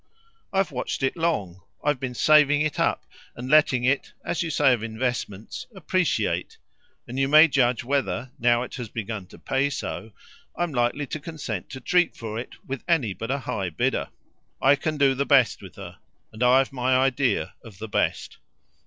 I've 0.51 0.71
watched 0.71 1.03
it 1.03 1.15
long; 1.15 1.61
I've 1.83 1.99
been 1.99 2.15
saving 2.15 2.61
it 2.61 2.79
up 2.79 3.05
and 3.35 3.51
letting 3.51 3.83
it, 3.83 4.13
as 4.25 4.41
you 4.41 4.49
say 4.49 4.73
of 4.73 4.81
investments, 4.81 5.67
appreciate; 5.75 6.57
and 7.07 7.19
you 7.19 7.27
may 7.27 7.47
judge 7.47 7.83
whether, 7.83 8.31
now 8.39 8.63
it 8.63 8.73
has 8.77 8.89
begun 8.89 9.27
to 9.27 9.37
pay 9.37 9.69
so, 9.69 10.11
I'm 10.57 10.71
likely 10.73 11.05
to 11.05 11.19
consent 11.19 11.69
to 11.69 11.79
treat 11.79 12.15
for 12.15 12.39
it 12.39 12.55
with 12.67 12.83
any 12.87 13.13
but 13.13 13.29
a 13.29 13.37
high 13.37 13.69
bidder. 13.69 14.09
I 14.59 14.75
can 14.75 14.97
do 14.97 15.13
the 15.13 15.23
best 15.27 15.61
with 15.61 15.75
her, 15.75 15.99
and 16.33 16.41
I've 16.41 16.73
my 16.73 16.97
idea 16.97 17.53
of 17.63 17.77
the 17.77 17.87
best." 17.87 18.37